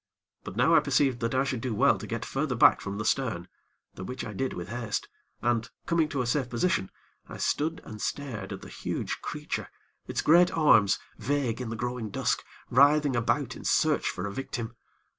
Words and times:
But 0.43 0.55
now 0.55 0.73
I 0.73 0.79
perceived 0.79 1.19
that 1.19 1.35
I 1.35 1.43
should 1.43 1.61
do 1.61 1.75
well 1.75 1.99
to 1.99 2.07
get 2.07 2.25
further 2.25 2.55
back 2.55 2.81
from 2.81 2.97
the 2.97 3.05
stern, 3.05 3.47
the 3.93 4.03
which 4.03 4.25
I 4.25 4.33
did 4.33 4.51
with 4.53 4.69
haste, 4.69 5.07
and, 5.43 5.69
coming 5.85 6.09
to 6.09 6.23
a 6.23 6.25
safe 6.25 6.49
position, 6.49 6.89
I 7.29 7.37
stood 7.37 7.81
and 7.83 8.01
stared 8.01 8.51
at 8.51 8.63
the 8.63 8.69
huge 8.69 9.21
creature, 9.21 9.69
its 10.07 10.23
great 10.23 10.49
arms, 10.57 10.97
vague 11.19 11.61
in 11.61 11.69
the 11.69 11.75
growing 11.75 12.09
dusk, 12.09 12.43
writhing 12.71 13.15
about 13.15 13.55
in 13.55 13.59
vain 13.61 13.65
search 13.65 14.09
for 14.09 14.25
a 14.25 14.33
victim. 14.33 14.75